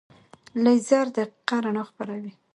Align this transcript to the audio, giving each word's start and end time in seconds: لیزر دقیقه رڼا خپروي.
لیزر 0.63 1.07
دقیقه 1.17 1.55
رڼا 1.65 1.83
خپروي. 1.89 2.31